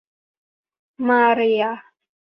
[1.07, 1.63] มาเรีย